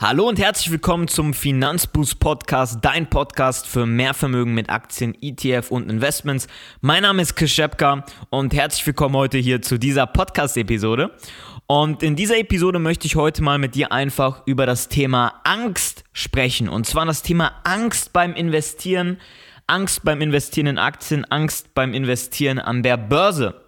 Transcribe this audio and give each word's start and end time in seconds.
Hallo 0.00 0.28
und 0.28 0.38
herzlich 0.38 0.70
willkommen 0.70 1.08
zum 1.08 1.34
Finanzboost 1.34 2.20
Podcast, 2.20 2.78
dein 2.82 3.10
Podcast 3.10 3.66
für 3.66 3.84
mehr 3.84 4.14
Vermögen 4.14 4.54
mit 4.54 4.70
Aktien, 4.70 5.12
ETF 5.20 5.72
und 5.72 5.90
Investments. 5.90 6.46
Mein 6.80 7.02
Name 7.02 7.20
ist 7.20 7.34
Chris 7.34 7.50
Schepka 7.50 8.04
und 8.30 8.54
herzlich 8.54 8.86
willkommen 8.86 9.16
heute 9.16 9.38
hier 9.38 9.60
zu 9.60 9.76
dieser 9.76 10.06
Podcast-Episode. 10.06 11.10
Und 11.66 12.04
in 12.04 12.14
dieser 12.14 12.38
Episode 12.38 12.78
möchte 12.78 13.08
ich 13.08 13.16
heute 13.16 13.42
mal 13.42 13.58
mit 13.58 13.74
dir 13.74 13.90
einfach 13.90 14.46
über 14.46 14.66
das 14.66 14.88
Thema 14.88 15.40
Angst 15.42 16.04
sprechen. 16.12 16.68
Und 16.68 16.86
zwar 16.86 17.04
das 17.04 17.22
Thema 17.22 17.60
Angst 17.64 18.12
beim 18.12 18.34
Investieren, 18.34 19.18
Angst 19.66 20.04
beim 20.04 20.20
Investieren 20.20 20.68
in 20.68 20.78
Aktien, 20.78 21.24
Angst 21.24 21.74
beim 21.74 21.92
Investieren 21.92 22.60
an 22.60 22.84
der 22.84 22.98
Börse. 22.98 23.67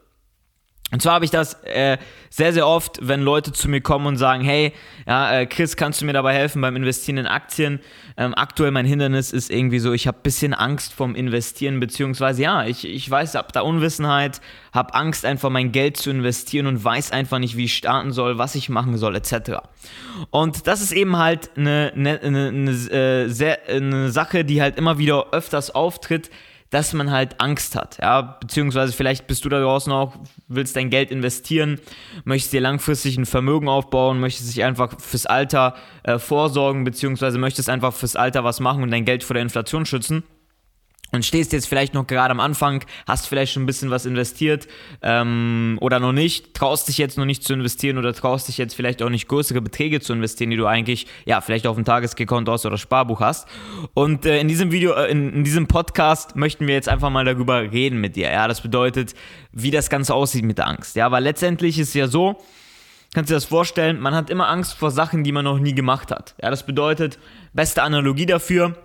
Und 0.93 1.01
zwar 1.01 1.15
habe 1.15 1.25
ich 1.25 1.31
das 1.31 1.55
äh, 1.65 1.99
sehr, 2.31 2.53
sehr 2.53 2.67
oft, 2.67 2.99
wenn 3.01 3.21
Leute 3.21 3.53
zu 3.53 3.69
mir 3.69 3.81
kommen 3.81 4.07
und 4.07 4.17
sagen, 4.17 4.43
hey, 4.43 4.73
ja, 5.07 5.41
äh, 5.41 5.47
Chris, 5.47 5.77
kannst 5.77 6.01
du 6.01 6.05
mir 6.05 6.13
dabei 6.13 6.35
helfen 6.35 6.61
beim 6.61 6.75
Investieren 6.75 7.19
in 7.19 7.27
Aktien? 7.27 7.81
Ähm, 8.17 8.35
aktuell 8.35 8.73
mein 8.73 8.87
Hindernis 8.87 9.33
ist 9.33 9.51
irgendwie 9.51 9.79
so, 9.79 9.93
ich 9.93 10.07
habe 10.09 10.19
ein 10.19 10.23
bisschen 10.23 10.53
Angst 10.53 10.93
vom 10.93 11.15
Investieren, 11.15 11.79
beziehungsweise 11.79 12.43
ja, 12.43 12.65
ich, 12.65 12.85
ich 12.85 13.09
weiß, 13.09 13.37
ab 13.37 13.53
da 13.53 13.61
Unwissenheit, 13.61 14.41
habe 14.73 14.95
Angst 14.95 15.25
einfach 15.25 15.51
mein 15.51 15.71
Geld 15.71 15.97
zu 15.97 16.11
investieren 16.11 16.67
und 16.67 16.83
weiß 16.85 17.13
einfach 17.13 17.39
nicht, 17.39 17.57
wie 17.57 17.65
ich 17.65 17.77
starten 17.77 18.13
soll, 18.13 18.39
was 18.39 18.57
ich 18.57 18.69
machen 18.69 18.97
soll, 18.97 19.15
etc. 19.15 19.59
Und 20.31 20.67
das 20.67 20.83
ist 20.83 20.93
eben 20.93 21.17
halt 21.17 21.51
eine, 21.57 21.93
eine, 21.95 22.21
eine, 22.21 22.49
eine, 22.49 22.71
äh, 22.71 23.29
sehr, 23.29 23.69
eine 23.69 24.11
Sache, 24.11 24.45
die 24.45 24.61
halt 24.61 24.77
immer 24.77 24.99
wieder 24.99 25.33
öfters 25.33 25.71
auftritt, 25.73 26.31
dass 26.71 26.93
man 26.93 27.11
halt 27.11 27.41
Angst 27.41 27.77
hat. 27.77 27.99
Ja, 28.01 28.39
beziehungsweise 28.41 28.93
vielleicht 28.93 29.27
bist 29.27 29.45
du 29.45 29.49
da 29.49 29.61
draußen 29.61 29.93
auch, 29.93 30.15
willst 30.49 30.77
dein 30.77 30.89
Geld 30.91 31.11
investieren, 31.11 31.81
möchtest 32.25 32.53
dir 32.53 32.61
langfristig 32.61 33.19
ein 33.19 33.27
Vermögen 33.27 33.69
aufbauen, 33.69 34.21
möchtest 34.21 34.55
dich 34.55 34.65
einfach 34.65 35.01
fürs 35.01 35.27
Alter 35.27 35.75
äh, 36.05 36.19
vorsorgen, 36.19 36.85
beziehungsweise 36.85 37.39
möchtest 37.39 37.69
einfach 37.69 37.93
fürs 37.93 38.17
Alter 38.17 38.45
was 38.45 38.61
machen 38.61 38.83
und 38.83 38.91
dein 38.91 39.05
Geld 39.05 39.25
vor 39.25 39.35
der 39.35 39.43
Inflation 39.43 39.85
schützen 39.85 40.23
und 41.13 41.25
stehst 41.25 41.53
jetzt 41.53 41.67
vielleicht 41.67 41.95
noch 41.95 42.07
gerade 42.07 42.31
am 42.31 42.41
Anfang, 42.41 42.85
hast 43.07 43.27
vielleicht 43.27 43.53
schon 43.53 43.65
ein 43.65 43.67
bisschen 43.67 43.91
was 43.91 44.07
investiert 44.07 44.69
ähm, 45.03 45.79
oder 45.81 46.01
noch 46.01 46.13
nicht, 46.13 46.55
traust 46.55 46.89
dich 46.89 46.99
jetzt 46.99 47.19
noch 47.19 47.25
nicht 47.25 47.43
zu 47.43 47.53
investieren 47.53 47.99
oder 47.99 48.13
traust 48.15 48.49
dich 48.49 48.59
jetzt 48.59 48.75
vielleicht 48.75 49.03
auch 49.03 49.09
nicht 49.09 49.29
größere 49.29 49.61
Beträge 49.61 50.01
zu 50.01 50.13
investieren, 50.13 50.51
die 50.51 50.57
du 50.57 50.67
eigentlich 50.67 51.07
ja 51.25 51.41
vielleicht 51.41 51.67
auf 51.67 51.77
dem 51.77 51.85
Tagesgekonto 51.85 52.53
hast 52.53 52.67
oder 52.67 52.79
Sparbuch 52.79 53.21
hast. 53.21 53.49
Und 53.95 54.27
äh, 54.27 54.41
in 54.41 54.49
diesem 54.49 54.73
Video, 54.73 54.93
äh, 54.93 55.11
in, 55.11 55.33
in, 55.33 55.45
diesem 55.45 55.67
Podcast 55.67 56.37
möchten 56.37 56.67
wir 56.67 56.75
jetzt 56.75 56.89
einfach 56.89 57.11
mal 57.11 57.25
darüber 57.25 57.61
reden 57.61 58.01
mit 58.01 58.17
dir. 58.17 58.31
Ja, 58.31 58.47
das 58.49 58.61
bedeutet, 58.61 59.15
wie 59.53 59.71
das 59.71 59.91
Ganze 59.91 60.15
aussieht 60.15 60.45
mit 60.45 60.59
der 60.59 60.69
Angst. 60.69 60.97
Ja, 60.97 61.11
weil 61.11 61.25
letztendlich 61.25 61.79
ist 61.79 61.95
ja 61.95 62.07
so, 62.07 62.41
kannst 63.15 63.31
du 63.31 63.33
dir 63.33 63.37
das 63.37 63.45
vorstellen, 63.45 64.01
man 64.01 64.15
hat 64.15 64.31
immer 64.31 64.49
Angst 64.49 64.75
vor 64.75 64.91
Sachen, 64.91 65.25
die 65.25 65.33
man 65.33 65.45
noch 65.45 65.59
nie 65.59 65.75
gemacht 65.75 66.11
hat. 66.11 66.35
Ja, 66.41 66.51
das 66.51 66.65
bedeutet, 66.65 67.19
beste 67.53 67.83
Analogie 67.83 68.27
dafür 68.27 68.77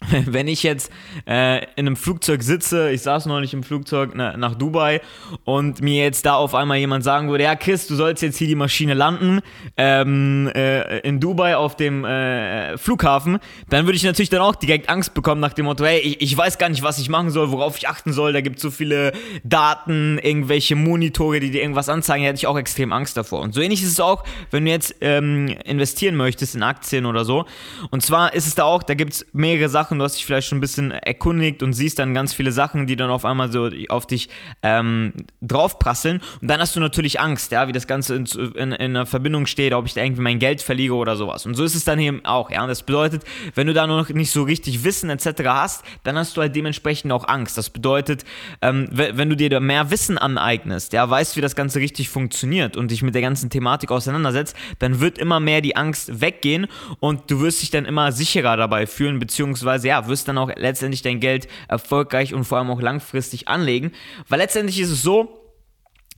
wenn 0.26 0.48
ich 0.48 0.62
jetzt 0.62 0.90
äh, 1.26 1.64
in 1.76 1.86
einem 1.86 1.96
Flugzeug 1.96 2.42
sitze, 2.42 2.90
ich 2.90 3.02
saß 3.02 3.26
neulich 3.26 3.52
im 3.52 3.62
Flugzeug 3.62 4.12
na, 4.14 4.36
nach 4.36 4.54
Dubai 4.54 5.00
und 5.44 5.82
mir 5.82 6.02
jetzt 6.02 6.24
da 6.24 6.34
auf 6.34 6.54
einmal 6.54 6.78
jemand 6.78 7.04
sagen 7.04 7.30
würde, 7.30 7.44
ja 7.44 7.54
Chris, 7.54 7.86
du 7.86 7.94
sollst 7.94 8.22
jetzt 8.22 8.38
hier 8.38 8.48
die 8.48 8.54
Maschine 8.54 8.94
landen 8.94 9.40
ähm, 9.76 10.50
äh, 10.54 11.00
in 11.00 11.20
Dubai 11.20 11.56
auf 11.56 11.76
dem 11.76 12.04
äh, 12.04 12.78
Flughafen, 12.78 13.38
dann 13.68 13.86
würde 13.86 13.96
ich 13.96 14.02
natürlich 14.02 14.30
dann 14.30 14.40
auch 14.40 14.54
direkt 14.54 14.88
Angst 14.88 15.14
bekommen 15.14 15.40
nach 15.40 15.52
dem 15.52 15.66
Motto, 15.66 15.84
hey, 15.84 16.00
ich, 16.00 16.20
ich 16.20 16.36
weiß 16.36 16.58
gar 16.58 16.68
nicht, 16.68 16.82
was 16.82 16.98
ich 16.98 17.08
machen 17.08 17.30
soll, 17.30 17.50
worauf 17.50 17.76
ich 17.76 17.88
achten 17.88 18.12
soll, 18.12 18.32
da 18.32 18.40
gibt 18.40 18.56
es 18.56 18.62
so 18.62 18.70
viele 18.70 19.12
Daten, 19.44 20.18
irgendwelche 20.18 20.76
Monitore, 20.76 21.40
die 21.40 21.50
dir 21.50 21.60
irgendwas 21.60 21.88
anzeigen, 21.88 22.24
da 22.24 22.28
hätte 22.28 22.38
ich 22.38 22.46
auch 22.46 22.58
extrem 22.58 22.92
Angst 22.92 23.16
davor. 23.16 23.40
Und 23.40 23.54
so 23.54 23.60
ähnlich 23.60 23.82
ist 23.82 23.92
es 23.92 24.00
auch, 24.00 24.24
wenn 24.50 24.64
du 24.64 24.70
jetzt 24.70 24.94
ähm, 25.00 25.48
investieren 25.64 26.16
möchtest 26.16 26.54
in 26.54 26.62
Aktien 26.62 27.06
oder 27.06 27.24
so. 27.24 27.44
Und 27.90 28.02
zwar 28.02 28.32
ist 28.34 28.46
es 28.46 28.54
da 28.54 28.64
auch, 28.64 28.82
da 28.82 28.94
gibt 28.94 29.12
es 29.12 29.26
mehrere 29.32 29.68
Sachen, 29.68 29.89
Sachen, 29.90 29.98
du 29.98 30.04
hast 30.04 30.16
dich 30.16 30.24
vielleicht 30.24 30.46
schon 30.46 30.58
ein 30.58 30.60
bisschen 30.60 30.92
erkundigt 30.92 31.64
und 31.64 31.72
siehst 31.72 31.98
dann 31.98 32.14
ganz 32.14 32.32
viele 32.32 32.52
Sachen, 32.52 32.86
die 32.86 32.94
dann 32.94 33.10
auf 33.10 33.24
einmal 33.24 33.50
so 33.50 33.68
auf 33.88 34.06
dich 34.06 34.28
ähm, 34.62 35.12
draufprasseln. 35.42 36.20
Und 36.40 36.48
dann 36.48 36.60
hast 36.60 36.76
du 36.76 36.80
natürlich 36.80 37.18
Angst, 37.18 37.50
ja, 37.50 37.66
wie 37.66 37.72
das 37.72 37.88
Ganze 37.88 38.14
in, 38.14 38.24
in, 38.24 38.70
in 38.70 38.72
einer 38.72 39.04
Verbindung 39.04 39.46
steht, 39.46 39.74
ob 39.74 39.86
ich 39.86 39.94
da 39.94 40.02
irgendwie 40.02 40.22
mein 40.22 40.38
Geld 40.38 40.62
verliere 40.62 40.94
oder 40.94 41.16
sowas. 41.16 41.44
Und 41.44 41.56
so 41.56 41.64
ist 41.64 41.74
es 41.74 41.84
dann 41.84 41.98
eben 41.98 42.24
auch, 42.24 42.52
ja. 42.52 42.62
Und 42.62 42.68
das 42.68 42.84
bedeutet, 42.84 43.24
wenn 43.56 43.66
du 43.66 43.74
da 43.74 43.88
noch 43.88 44.08
nicht 44.10 44.30
so 44.30 44.44
richtig 44.44 44.84
Wissen 44.84 45.10
etc. 45.10 45.42
hast, 45.46 45.84
dann 46.04 46.16
hast 46.16 46.36
du 46.36 46.40
halt 46.40 46.54
dementsprechend 46.54 47.10
auch 47.10 47.26
Angst. 47.26 47.58
Das 47.58 47.70
bedeutet, 47.70 48.24
ähm, 48.62 48.88
wenn 48.92 49.28
du 49.28 49.34
dir 49.34 49.50
da 49.50 49.58
mehr 49.58 49.90
Wissen 49.90 50.18
aneignest, 50.18 50.92
ja, 50.92 51.10
weißt, 51.10 51.36
wie 51.36 51.40
das 51.40 51.56
Ganze 51.56 51.80
richtig 51.80 52.10
funktioniert 52.10 52.76
und 52.76 52.92
dich 52.92 53.02
mit 53.02 53.16
der 53.16 53.22
ganzen 53.22 53.50
Thematik 53.50 53.90
auseinandersetzt, 53.90 54.56
dann 54.78 55.00
wird 55.00 55.18
immer 55.18 55.40
mehr 55.40 55.60
die 55.60 55.74
Angst 55.74 56.20
weggehen 56.20 56.68
und 57.00 57.28
du 57.28 57.40
wirst 57.40 57.62
dich 57.62 57.70
dann 57.70 57.86
immer 57.86 58.12
sicherer 58.12 58.56
dabei 58.56 58.86
fühlen, 58.86 59.18
beziehungsweise 59.18 59.79
beziehungsweise 59.80 59.88
ja, 59.88 60.06
wirst 60.08 60.28
dann 60.28 60.38
auch 60.38 60.50
letztendlich 60.56 61.02
dein 61.02 61.20
Geld 61.20 61.48
erfolgreich 61.68 62.34
und 62.34 62.44
vor 62.44 62.58
allem 62.58 62.70
auch 62.70 62.80
langfristig 62.80 63.48
anlegen. 63.48 63.92
Weil 64.28 64.38
letztendlich 64.38 64.80
ist 64.80 64.90
es 64.90 65.02
so, 65.02 65.39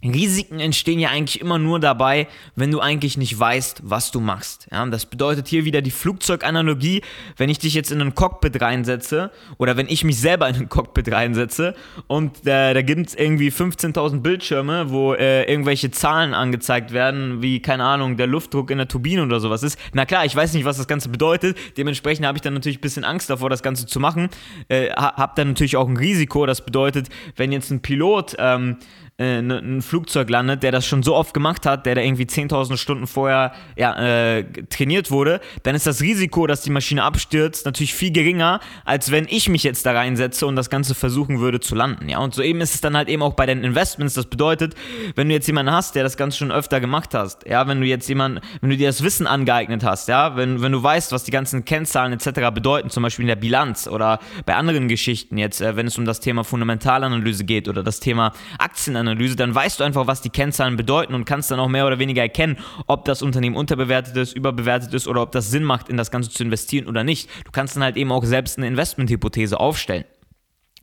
Risiken 0.05 0.59
entstehen 0.59 0.99
ja 0.99 1.11
eigentlich 1.11 1.41
immer 1.41 1.59
nur 1.59 1.79
dabei, 1.79 2.27
wenn 2.57 2.71
du 2.71 2.81
eigentlich 2.81 3.17
nicht 3.17 3.39
weißt, 3.39 3.83
was 3.85 4.11
du 4.11 4.21
machst. 4.21 4.67
Ja, 4.73 4.85
das 4.87 5.07
bedeutet 5.07 5.47
hier 5.49 5.65
wieder 5.65 5.81
die 5.81 5.91
Flugzeuganalogie. 5.91 7.03
Wenn 7.37 7.49
ich 7.49 7.59
dich 7.59 7.75
jetzt 7.75 7.93
in 7.93 8.01
ein 8.01 8.15
Cockpit 8.15 8.61
reinsetze 8.61 9.31
oder 9.59 9.77
wenn 9.77 9.87
ich 9.89 10.05
mich 10.05 10.19
selber 10.19 10.49
in 10.49 10.57
ein 10.57 10.69
Cockpit 10.69 11.13
reinsetze 11.13 11.75
und 12.09 12.47
äh, 12.47 12.75
da 12.75 12.83
gibt 12.83 13.09
es 13.09 13.15
irgendwie 13.15 13.51
15.000 13.51 14.21
Bildschirme, 14.21 14.91
wo 14.91 15.15
äh, 15.15 15.45
irgendwelche 15.45 15.91
Zahlen 15.91 16.35
angezeigt 16.35 16.93
werden, 16.93 17.43
wie, 17.43 17.61
keine 17.61 17.85
Ahnung, 17.85 18.17
der 18.17 18.27
Luftdruck 18.27 18.71
in 18.71 18.79
der 18.79 18.89
Turbine 18.89 19.23
oder 19.23 19.41
sowas 19.41 19.63
ist. 19.63 19.79
Na 19.93 20.05
klar, 20.05 20.25
ich 20.25 20.35
weiß 20.35 20.53
nicht, 20.55 20.65
was 20.65 20.79
das 20.79 20.89
Ganze 20.89 21.09
bedeutet. 21.09 21.57
Dementsprechend 21.77 22.27
habe 22.27 22.39
ich 22.39 22.43
dann 22.43 22.55
natürlich 22.55 22.79
ein 22.79 22.83
bisschen 22.83 23.05
Angst 23.05 23.31
davor, 23.31 23.51
das 23.51 23.63
Ganze 23.63 23.87
zu 23.87 24.01
machen. 24.01 24.29
Äh, 24.69 24.91
habe 24.91 25.33
dann 25.37 25.49
natürlich 25.49 25.77
auch 25.77 25.89
ein 25.89 25.97
Risiko. 25.97 26.47
Das 26.47 26.65
bedeutet, 26.65 27.09
wenn 27.37 27.53
jetzt 27.53 27.71
ein 27.71 27.83
Pilot 27.83 28.35
ähm, 28.39 28.79
äh, 29.23 29.39
ein 29.39 29.83
Flugzeug 29.83 30.29
landet, 30.31 30.63
der 30.63 30.73
das 30.73 30.87
schon 30.87 31.03
so 31.03 31.15
oft 31.15 31.35
gemacht 31.35 31.67
hat, 31.67 31.87
der 31.87 31.95
da 31.95 32.01
irgendwie 32.01 32.25
10.000 32.25 32.77
Stunden 32.77 33.07
vorher 33.07 33.53
ja, 33.77 33.97
äh, 33.97 34.45
trainiert 34.71 35.11
wurde, 35.11 35.41
dann 35.63 35.75
ist 35.75 35.87
das 35.87 36.01
Risiko, 36.01 36.47
dass 36.47 36.63
die 36.63 36.71
Maschine 36.71 37.03
abstürzt, 37.03 37.67
natürlich 37.67 37.95
viel 37.95 38.13
geringer, 38.13 38.61
als 38.85 39.11
wenn 39.11 39.27
ich 39.29 39.49
mich 39.49 39.63
jetzt 39.63 39.87
da 39.87 39.93
reinsetze 39.93 40.47
und 40.47 40.57
das 40.57 40.71
Ganze 40.71 40.95
versuchen 40.95 41.41
würde 41.41 41.61
zu 41.61 41.75
landen. 41.75 42.09
Ja? 42.09 42.19
Und 42.19 42.35
so 42.35 42.43
eben 42.43 42.61
ist 42.61 42.75
es 42.75 42.81
dann 42.81 42.97
halt 42.97 43.09
eben 43.09 43.23
auch 43.23 43.35
bei 43.35 43.47
den 43.47 43.65
Investments. 43.65 44.15
Das 44.15 44.27
bedeutet, 44.27 44.75
wenn 45.15 45.29
du 45.29 45.35
jetzt 45.35 45.47
jemanden 45.47 45.73
hast, 45.73 45.95
der 45.95 46.03
das 46.03 46.17
Ganze 46.17 46.39
schon 46.39 46.53
öfter 46.53 46.81
gemacht 46.81 47.15
hast, 47.15 47.47
ja, 47.47 47.67
wenn 47.69 47.81
du 47.81 47.87
jetzt 47.87 48.09
jemanden, 48.09 48.41
wenn 48.61 48.71
du 48.71 48.77
dir 48.77 48.89
das 48.89 49.03
Wissen 49.03 49.27
angeeignet 49.27 49.85
hast, 49.85 50.09
ja, 50.09 50.37
wenn, 50.37 50.63
wenn 50.63 50.73
du 50.73 50.83
weißt, 50.83 51.13
was 51.13 51.25
die 51.25 51.31
ganzen 51.31 51.65
Kennzahlen 51.65 52.13
etc. 52.13 52.51
bedeuten, 52.53 52.91
zum 52.91 53.03
Beispiel 53.03 53.25
in 53.25 53.29
der 53.29 53.37
Bilanz 53.37 53.87
oder 53.87 54.19
bei 54.47 54.55
anderen 54.55 54.89
Geschichten 54.89 55.39
jetzt, 55.39 55.61
äh, 55.61 55.77
wenn 55.77 55.87
es 55.87 55.99
um 55.99 56.05
das 56.05 56.21
Thema 56.21 56.45
Fundamentalanalyse 56.45 57.45
geht 57.45 57.69
oder 57.69 57.83
das 57.83 58.01
Thema 58.01 58.33
Aktienanalyse, 58.59 59.12
Analyse, 59.13 59.37
dann 59.37 59.55
weißt 59.55 59.81
du 59.81 59.85
einfach, 59.85 60.07
was 60.07 60.21
die 60.21 60.31
Kennzahlen 60.31 60.77
bedeuten 60.77 61.15
und 61.15 61.25
kannst 61.25 61.51
dann 61.51 61.61
auch 61.61 61.69
mehr 61.69 61.87
oder 61.87 61.99
weniger 61.99 62.23
erkennen, 62.23 62.59
ob 62.87 63.05
das 63.05 63.23
Unternehmen 63.23 63.57
unterbewertet 63.57 64.17
ist, 64.17 64.33
überbewertet 64.35 64.93
ist 64.95 65.07
oder 65.07 65.23
ob 65.23 65.33
das 65.33 65.51
Sinn 65.51 65.65
macht, 65.65 65.89
in 65.89 65.97
das 65.97 66.11
Ganze 66.11 66.31
zu 66.31 66.43
investieren 66.43 66.89
oder 66.89 67.05
nicht. 67.05 67.29
Du 67.45 67.51
kannst 67.53 67.77
dann 67.77 67.83
halt 67.83 67.97
eben 67.97 68.13
auch 68.13 68.25
selbst 68.25 68.59
eine 68.59 68.67
Investmenthypothese 68.67 69.59
aufstellen. 69.59 70.05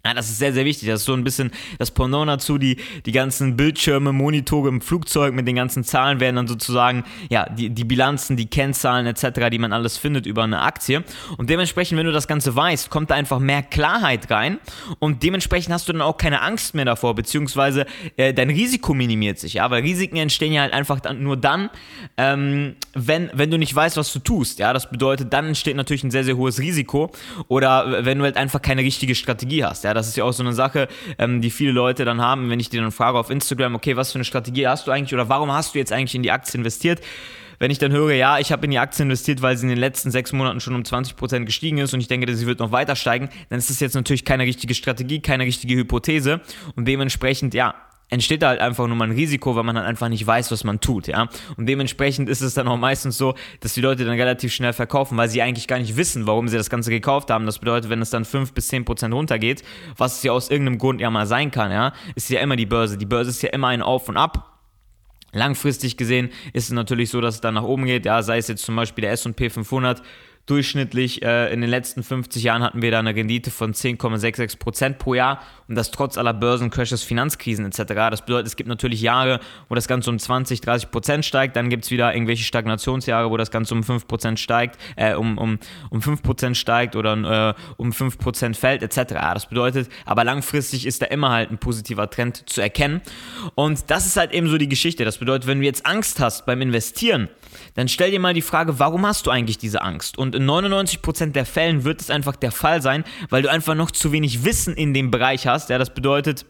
Ja, 0.05 0.13
das 0.13 0.29
ist 0.29 0.39
sehr, 0.39 0.53
sehr 0.53 0.63
wichtig. 0.63 0.87
Das 0.87 1.01
ist 1.01 1.05
so 1.05 1.13
ein 1.13 1.25
bisschen 1.25 1.51
das 1.77 1.91
Pendant 1.91 2.29
dazu. 2.29 2.57
Die, 2.57 2.77
die 3.05 3.11
ganzen 3.11 3.57
Bildschirme, 3.57 4.13
Monitore 4.13 4.69
im 4.69 4.79
Flugzeug 4.79 5.33
mit 5.33 5.45
den 5.45 5.57
ganzen 5.57 5.83
Zahlen 5.83 6.21
werden 6.21 6.37
dann 6.37 6.47
sozusagen, 6.47 7.03
ja, 7.29 7.49
die, 7.49 7.69
die 7.69 7.83
Bilanzen, 7.83 8.37
die 8.37 8.45
Kennzahlen 8.45 9.05
etc., 9.05 9.49
die 9.51 9.59
man 9.59 9.73
alles 9.73 9.97
findet 9.97 10.25
über 10.25 10.43
eine 10.43 10.61
Aktie. 10.61 11.03
Und 11.37 11.49
dementsprechend, 11.49 11.97
wenn 11.97 12.05
du 12.05 12.13
das 12.13 12.29
Ganze 12.29 12.55
weißt, 12.55 12.89
kommt 12.89 13.09
da 13.11 13.15
einfach 13.15 13.39
mehr 13.39 13.61
Klarheit 13.61 14.31
rein 14.31 14.59
und 14.99 15.21
dementsprechend 15.21 15.73
hast 15.73 15.89
du 15.89 15.93
dann 15.93 16.01
auch 16.01 16.17
keine 16.17 16.41
Angst 16.41 16.75
mehr 16.75 16.85
davor, 16.85 17.13
beziehungsweise 17.13 17.85
äh, 18.15 18.33
dein 18.33 18.49
Risiko 18.49 18.93
minimiert 18.93 19.37
sich. 19.37 19.55
Ja, 19.55 19.69
weil 19.69 19.83
Risiken 19.83 20.15
entstehen 20.15 20.53
ja 20.53 20.61
halt 20.61 20.71
einfach 20.71 21.01
dann, 21.01 21.23
nur 21.23 21.35
dann, 21.35 21.69
ähm, 22.15 22.75
wenn, 22.93 23.29
wenn 23.33 23.51
du 23.51 23.57
nicht 23.57 23.75
weißt, 23.75 23.97
was 23.97 24.13
du 24.13 24.19
tust. 24.19 24.59
Ja, 24.59 24.71
das 24.71 24.89
bedeutet, 24.89 25.33
dann 25.33 25.47
entsteht 25.47 25.75
natürlich 25.75 26.05
ein 26.05 26.11
sehr, 26.11 26.23
sehr 26.23 26.37
hohes 26.37 26.59
Risiko 26.59 27.11
oder 27.49 28.05
wenn 28.05 28.17
du 28.17 28.23
halt 28.23 28.37
einfach 28.37 28.61
keine 28.61 28.81
richtige 28.81 29.13
Strategie 29.13 29.65
hast. 29.65 29.83
Ja, 29.83 29.88
ja, 29.89 29.93
das 29.95 30.07
ist 30.07 30.17
ja 30.17 30.23
auch 30.23 30.31
so 30.31 30.43
eine 30.43 30.53
Sache, 30.53 30.87
ähm, 31.17 31.41
die 31.41 31.49
viele 31.49 31.71
Leute 31.71 32.05
dann 32.05 32.21
haben, 32.21 32.49
wenn 32.49 32.59
ich 32.59 32.69
dir 32.69 32.81
dann 32.81 32.91
frage 32.91 33.17
auf 33.17 33.29
Instagram, 33.29 33.75
okay, 33.75 33.95
was 33.95 34.11
für 34.11 34.17
eine 34.17 34.23
Strategie 34.23 34.67
hast 34.67 34.87
du 34.87 34.91
eigentlich 34.91 35.13
oder 35.13 35.29
warum 35.29 35.51
hast 35.51 35.73
du 35.73 35.79
jetzt 35.79 35.91
eigentlich 35.91 36.15
in 36.15 36.23
die 36.23 36.31
Aktie 36.31 36.57
investiert? 36.57 37.01
Wenn 37.57 37.71
ich 37.71 37.79
dann 37.79 37.91
höre, 37.91 38.13
ja, 38.13 38.39
ich 38.39 38.53
habe 38.53 38.63
in 38.65 38.71
die 38.71 38.79
Aktie 38.79 39.03
investiert, 39.03 39.41
weil 39.41 39.57
sie 39.57 39.63
in 39.63 39.69
den 39.69 39.79
letzten 39.79 40.11
sechs 40.11 40.31
Monaten 40.31 40.61
schon 40.61 40.75
um 40.75 40.83
20% 40.83 41.43
gestiegen 41.43 41.79
ist 41.79 41.93
und 41.93 41.99
ich 41.99 42.07
denke, 42.07 42.33
sie 42.33 42.45
wird 42.45 42.59
noch 42.59 42.71
weiter 42.71 42.95
steigen, 42.95 43.29
dann 43.49 43.59
ist 43.59 43.69
das 43.69 43.79
jetzt 43.81 43.95
natürlich 43.95 44.23
keine 44.23 44.43
richtige 44.43 44.73
Strategie, 44.73 45.19
keine 45.19 45.43
richtige 45.43 45.75
Hypothese 45.75 46.39
und 46.75 46.87
dementsprechend, 46.87 47.53
ja, 47.53 47.73
entsteht 48.09 48.41
da 48.41 48.49
halt 48.49 48.59
einfach 48.59 48.87
nur 48.87 48.95
mal 48.95 49.05
ein 49.05 49.15
Risiko, 49.15 49.55
weil 49.55 49.63
man 49.63 49.75
dann 49.75 49.85
einfach 49.85 50.09
nicht 50.09 50.25
weiß, 50.25 50.51
was 50.51 50.63
man 50.63 50.79
tut, 50.79 51.07
ja. 51.07 51.29
Und 51.57 51.67
dementsprechend 51.67 52.27
ist 52.27 52.41
es 52.41 52.53
dann 52.53 52.67
auch 52.67 52.77
meistens 52.77 53.17
so, 53.17 53.35
dass 53.61 53.73
die 53.73 53.81
Leute 53.81 54.03
dann 54.05 54.15
relativ 54.15 54.53
schnell 54.53 54.73
verkaufen, 54.73 55.17
weil 55.17 55.29
sie 55.29 55.41
eigentlich 55.41 55.67
gar 55.67 55.79
nicht 55.79 55.95
wissen, 55.95 56.27
warum 56.27 56.47
sie 56.47 56.57
das 56.57 56.69
Ganze 56.69 56.89
gekauft 56.89 57.29
haben. 57.29 57.45
Das 57.45 57.59
bedeutet, 57.59 57.89
wenn 57.89 58.01
es 58.01 58.09
dann 58.09 58.25
5 58.25 58.53
bis 58.53 58.67
10 58.69 58.85
Prozent 58.85 59.13
runtergeht, 59.13 59.63
was 59.95 60.17
es 60.17 60.23
ja 60.23 60.31
aus 60.31 60.49
irgendeinem 60.49 60.79
Grund 60.79 61.01
ja 61.01 61.09
mal 61.09 61.27
sein 61.27 61.51
kann, 61.51 61.71
ja, 61.71 61.93
ist 62.15 62.29
ja 62.29 62.41
immer 62.41 62.55
die 62.55 62.65
Börse. 62.65 62.97
Die 62.97 63.05
Börse 63.05 63.29
ist 63.29 63.41
ja 63.41 63.49
immer 63.49 63.67
ein 63.67 63.81
Auf 63.81 64.09
und 64.09 64.17
Ab. 64.17 64.59
Langfristig 65.31 65.95
gesehen 65.95 66.29
ist 66.53 66.65
es 66.65 66.71
natürlich 66.71 67.11
so, 67.11 67.21
dass 67.21 67.35
es 67.35 67.41
dann 67.41 67.53
nach 67.53 67.63
oben 67.63 67.85
geht. 67.85 68.05
Ja, 68.05 68.23
sei 68.23 68.39
es 68.39 68.47
jetzt 68.47 68.65
zum 68.65 68.75
Beispiel 68.75 69.03
der 69.03 69.11
SP 69.13 69.49
500 69.49 70.01
Durchschnittlich 70.49 71.21
äh, 71.21 71.53
in 71.53 71.61
den 71.61 71.69
letzten 71.69 72.01
50 72.01 72.41
Jahren 72.41 72.63
hatten 72.63 72.81
wir 72.81 72.89
da 72.89 72.97
eine 72.97 73.13
Rendite 73.13 73.51
von 73.51 73.71
10,66 73.71 74.57
Prozent 74.57 74.97
pro 74.97 75.13
Jahr 75.13 75.43
und 75.67 75.75
das 75.75 75.91
trotz 75.91 76.17
aller 76.17 76.33
Börsencrashes, 76.33 77.03
Finanzkrisen 77.03 77.65
etc. 77.65 77.83
Das 78.09 78.25
bedeutet, 78.25 78.47
es 78.47 78.55
gibt 78.55 78.67
natürlich 78.67 78.99
Jahre, 78.99 79.41
wo 79.67 79.75
das 79.75 79.87
Ganze 79.87 80.09
um 80.09 80.17
20, 80.17 80.61
30 80.61 80.89
Prozent 80.89 81.23
steigt, 81.23 81.55
dann 81.55 81.69
gibt 81.69 81.83
es 81.83 81.91
wieder 81.91 82.15
irgendwelche 82.15 82.43
Stagnationsjahre, 82.45 83.29
wo 83.29 83.37
das 83.37 83.51
Ganze 83.51 83.75
um 83.75 83.83
5 83.83 84.07
Prozent 84.07 84.39
steigt, 84.39 84.79
äh, 84.95 85.13
um, 85.13 85.37
um, 85.37 85.59
um 85.91 86.01
5 86.01 86.23
Prozent 86.23 86.57
steigt 86.57 86.95
oder 86.95 87.55
äh, 87.55 87.61
um 87.77 87.93
5 87.93 88.17
Prozent 88.17 88.57
fällt 88.57 88.81
etc. 88.81 89.13
Das 89.13 89.45
bedeutet, 89.45 89.87
aber 90.05 90.23
langfristig 90.23 90.87
ist 90.87 91.03
da 91.03 91.05
immer 91.05 91.29
halt 91.29 91.51
ein 91.51 91.59
positiver 91.59 92.09
Trend 92.09 92.49
zu 92.49 92.59
erkennen 92.59 93.01
und 93.53 93.91
das 93.91 94.07
ist 94.07 94.17
halt 94.17 94.31
eben 94.31 94.49
so 94.49 94.57
die 94.57 94.67
Geschichte. 94.67 95.05
Das 95.05 95.19
bedeutet, 95.19 95.45
wenn 95.45 95.59
du 95.59 95.65
jetzt 95.65 95.85
Angst 95.85 96.19
hast 96.19 96.47
beim 96.47 96.59
Investieren, 96.61 97.29
dann 97.75 97.87
stell 97.87 98.09
dir 98.09 98.19
mal 98.19 98.33
die 98.33 98.41
Frage, 98.41 98.79
warum 98.79 99.05
hast 99.05 99.27
du 99.27 99.31
eigentlich 99.31 99.59
diese 99.59 99.83
Angst? 99.83 100.17
Und 100.17 100.38
in 100.39 100.49
99% 100.49 101.33
der 101.33 101.45
Fällen 101.45 101.83
wird 101.83 102.01
es 102.01 102.09
einfach 102.09 102.35
der 102.35 102.51
Fall 102.51 102.81
sein, 102.81 103.03
weil 103.29 103.41
du 103.41 103.51
einfach 103.51 103.75
noch 103.75 103.91
zu 103.91 104.11
wenig 104.11 104.43
Wissen 104.45 104.73
in 104.73 104.93
dem 104.93 105.11
Bereich 105.11 105.45
hast. 105.45 105.69
Ja, 105.69 105.77
das 105.77 105.93
bedeutet, 105.93 106.45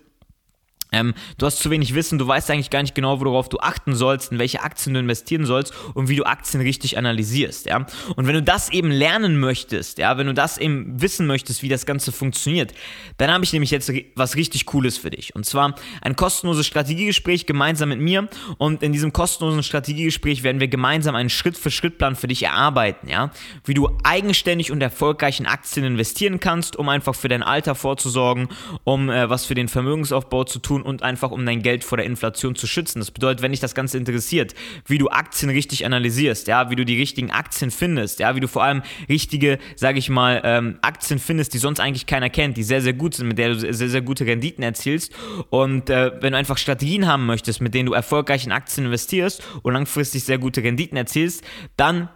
ähm, 0.92 1.14
du 1.38 1.46
hast 1.46 1.60
zu 1.60 1.70
wenig 1.70 1.94
Wissen, 1.94 2.18
du 2.18 2.28
weißt 2.28 2.50
eigentlich 2.50 2.70
gar 2.70 2.82
nicht 2.82 2.96
genau, 2.96 3.20
worauf 3.20 3.50
du 3.50 3.60
achten 3.60 3.96
sollst, 3.96 4.32
in 4.32 4.40
welche 4.40 4.64
Aktien 4.64 4.94
du 4.94 5.00
investieren 5.00 5.46
sollst 5.46 5.74
und 5.94 6.10
wie 6.10 6.16
du 6.16 6.24
Aktien 6.24 6.62
richtig 6.62 6.98
analysierst, 6.98 7.68
ja. 7.68 7.86
Und 8.16 8.28
wenn 8.28 8.34
du 8.34 8.42
das 8.42 8.70
eben 8.70 8.90
lernen 8.90 9.40
möchtest, 9.40 10.00
ja, 10.00 10.18
wenn 10.18 10.28
du 10.28 10.34
das 10.34 10.58
eben 10.58 11.00
wissen 11.02 11.28
möchtest, 11.28 11.62
wie 11.62 11.70
das 11.70 11.86
Ganze 11.86 12.12
funktioniert, 12.12 12.74
dann 13.18 13.32
habe 13.32 13.44
ich 13.44 13.54
nämlich 13.54 13.72
jetzt 13.72 13.92
was 14.16 14.36
richtig 14.36 14.66
Cooles 14.66 14.98
für 14.98 15.10
dich. 15.10 15.36
Und 15.36 15.46
zwar 15.46 15.76
ein 16.02 16.16
kostenloses 16.16 16.66
Strategiegespräch 16.66 17.46
gemeinsam 17.46 17.90
mit 17.90 18.00
mir. 18.00 18.28
Und 18.58 18.84
in 18.84 18.92
diesem 18.92 19.14
kostenlosen 19.14 19.64
Strategiegespräch 19.64 20.44
werden 20.44 20.60
wir 20.60 20.68
gemeinsam 20.68 21.16
einen 21.16 21.30
Schritt-für-Schritt-Plan 21.30 22.16
für 22.16 22.28
dich 22.28 22.44
erarbeiten, 22.44 23.08
ja. 23.10 23.32
Wie 23.64 23.74
du 23.74 23.90
eigenständig 24.04 24.72
und 24.72 24.82
erfolgreich 24.82 25.40
in 25.40 25.46
Aktien 25.46 25.86
investieren 25.86 26.40
kannst, 26.40 26.76
um 26.76 26.90
einfach 26.90 27.16
für 27.16 27.28
dein 27.28 27.44
Alter 27.44 27.76
vorzusorgen, 27.76 28.50
um 28.84 29.10
äh, 29.10 29.30
was 29.30 29.46
für 29.46 29.56
den 29.56 29.68
Vermögensaufbau 29.68 30.44
zu 30.44 30.60
tun 30.60 30.79
tun 30.80 30.90
und 30.90 31.04
einfach 31.04 31.32
um 31.32 31.46
dein 31.46 31.62
Geld 31.62 31.84
vor 31.84 31.98
der 31.98 32.06
Inflation 32.06 32.56
zu 32.56 32.68
schützen. 32.68 33.00
Das 33.00 33.12
bedeutet, 33.12 33.42
wenn 33.42 33.52
dich 33.52 33.60
das 33.60 33.76
Ganze 33.76 33.98
interessiert, 33.98 34.56
wie 34.86 34.98
du 34.98 35.10
Aktien 35.10 35.50
richtig 35.50 35.86
analysierst, 35.86 36.48
ja, 36.48 36.70
wie 36.70 36.76
du 36.76 36.86
die 36.86 36.98
richtigen 36.98 37.32
Aktien 37.32 37.72
findest, 37.72 38.20
ja, 38.20 38.36
wie 38.36 38.40
du 38.40 38.48
vor 38.48 38.64
allem 38.64 38.82
richtige, 39.08 39.60
sage 39.76 40.00
ich 40.00 40.10
mal, 40.10 40.42
ähm, 40.44 40.80
Aktien 40.82 41.20
findest, 41.20 41.54
die 41.54 41.58
sonst 41.58 41.80
eigentlich 41.80 42.06
keiner 42.06 42.30
kennt, 42.30 42.58
die 42.58 42.64
sehr, 42.64 42.82
sehr 42.82 42.94
gut 42.94 43.16
sind, 43.16 43.28
mit 43.28 43.38
der 43.38 43.50
du 43.50 43.74
sehr, 43.74 43.90
sehr 43.90 44.02
gute 44.02 44.26
Renditen 44.26 44.64
erzielst. 44.64 45.14
Und 45.50 45.90
äh, 45.90 46.12
wenn 46.22 46.34
du 46.34 46.38
einfach 46.38 46.58
Strategien 46.58 47.08
haben 47.08 47.26
möchtest, 47.26 47.62
mit 47.62 47.74
denen 47.74 47.88
du 47.88 47.94
erfolgreich 47.94 48.46
in 48.46 48.52
Aktien 48.52 48.86
investierst 48.86 49.44
und 49.62 49.74
langfristig 49.74 50.24
sehr 50.24 50.38
gute 50.38 50.64
Renditen 50.64 50.98
erzielst, 50.98 51.44
dann 51.78 52.10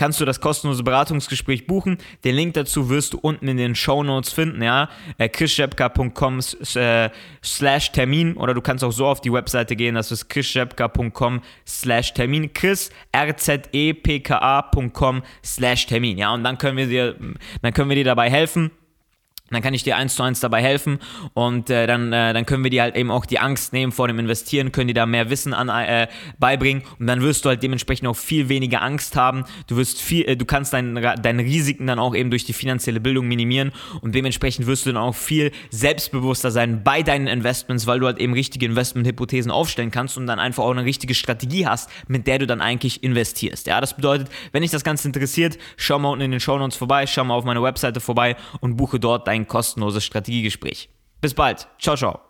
kannst 0.00 0.18
du 0.18 0.24
das 0.24 0.40
kostenlose 0.40 0.82
Beratungsgespräch 0.82 1.66
buchen. 1.66 1.98
Den 2.24 2.34
Link 2.34 2.54
dazu 2.54 2.88
wirst 2.88 3.12
du 3.12 3.18
unten 3.18 3.48
in 3.48 3.58
den 3.58 3.74
Show 3.74 4.02
Notes 4.02 4.32
finden, 4.32 4.62
ja, 4.62 4.88
äh, 5.18 5.28
äh, 5.28 7.10
slash 7.44 7.92
Termin 7.92 8.36
oder 8.38 8.54
du 8.54 8.62
kannst 8.62 8.82
auch 8.82 8.92
so 8.92 9.06
auf 9.06 9.20
die 9.20 9.30
Webseite 9.30 9.76
gehen, 9.76 9.96
das 9.96 10.10
ist 10.10 10.30
chrisschepka.com 10.30 11.42
slash 11.66 12.14
Termin, 12.14 12.50
chris, 12.54 12.88
rzepka.com 13.14 15.22
slash 15.44 15.86
Termin, 15.86 16.16
ja, 16.16 16.32
und 16.32 16.44
dann 16.44 16.56
können 16.56 16.78
wir 16.78 16.86
dir, 16.86 17.16
dann 17.60 17.74
können 17.74 17.90
wir 17.90 17.96
dir 17.96 18.04
dabei 18.04 18.30
helfen, 18.30 18.70
dann 19.50 19.62
kann 19.62 19.74
ich 19.74 19.82
dir 19.82 19.96
eins 19.96 20.14
zu 20.14 20.22
eins 20.22 20.40
dabei 20.40 20.62
helfen 20.62 20.98
und 21.34 21.70
äh, 21.70 21.86
dann, 21.86 22.12
äh, 22.12 22.32
dann 22.32 22.46
können 22.46 22.62
wir 22.62 22.70
dir 22.70 22.82
halt 22.82 22.96
eben 22.96 23.10
auch 23.10 23.26
die 23.26 23.40
Angst 23.40 23.72
nehmen 23.72 23.90
vor 23.90 24.06
dem 24.06 24.18
Investieren, 24.18 24.70
können 24.70 24.88
dir 24.88 24.94
da 24.94 25.06
mehr 25.06 25.28
Wissen 25.28 25.54
an, 25.54 25.68
äh, 25.68 26.06
beibringen 26.38 26.82
und 26.98 27.06
dann 27.06 27.20
wirst 27.20 27.44
du 27.44 27.48
halt 27.48 27.62
dementsprechend 27.62 28.06
auch 28.08 28.16
viel 28.16 28.48
weniger 28.48 28.80
Angst 28.82 29.16
haben. 29.16 29.44
Du 29.66 29.76
wirst 29.76 30.00
viel, 30.00 30.28
äh, 30.28 30.36
du 30.36 30.44
kannst 30.44 30.72
dein, 30.72 30.94
deine 30.94 31.42
Risiken 31.42 31.86
dann 31.86 31.98
auch 31.98 32.14
eben 32.14 32.30
durch 32.30 32.44
die 32.44 32.52
finanzielle 32.52 33.00
Bildung 33.00 33.26
minimieren 33.26 33.72
und 34.00 34.14
dementsprechend 34.14 34.66
wirst 34.66 34.86
du 34.86 34.92
dann 34.92 35.02
auch 35.02 35.16
viel 35.16 35.50
selbstbewusster 35.70 36.50
sein 36.50 36.84
bei 36.84 37.02
deinen 37.02 37.26
Investments, 37.26 37.86
weil 37.86 37.98
du 37.98 38.06
halt 38.06 38.18
eben 38.18 38.32
richtige 38.32 38.66
Investmenthypothesen 38.66 39.50
aufstellen 39.50 39.90
kannst 39.90 40.16
und 40.16 40.26
dann 40.26 40.38
einfach 40.38 40.62
auch 40.62 40.70
eine 40.70 40.84
richtige 40.84 41.14
Strategie 41.14 41.66
hast, 41.66 41.90
mit 42.06 42.26
der 42.28 42.38
du 42.38 42.46
dann 42.46 42.60
eigentlich 42.60 43.02
investierst. 43.02 43.66
Ja, 43.66 43.80
das 43.80 43.94
bedeutet, 43.94 44.28
wenn 44.52 44.62
dich 44.62 44.70
das 44.70 44.84
Ganze 44.84 45.08
interessiert, 45.08 45.58
schau 45.76 45.98
mal 45.98 46.10
unten 46.10 46.24
in 46.24 46.30
den 46.30 46.40
Show 46.40 46.56
Notes 46.56 46.76
vorbei, 46.76 47.06
schau 47.06 47.24
mal 47.24 47.34
auf 47.34 47.44
meine 47.44 47.62
Webseite 47.62 48.00
vorbei 48.00 48.36
und 48.60 48.76
buche 48.76 49.00
dort 49.00 49.26
dein 49.26 49.39
ein 49.40 49.48
kostenloses 49.48 50.04
Strategiegespräch. 50.04 50.88
Bis 51.20 51.34
bald. 51.34 51.68
Ciao, 51.78 51.96
ciao. 51.96 52.29